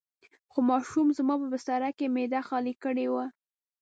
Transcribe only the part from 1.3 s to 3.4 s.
په بستره کې معده خالي کړې وه.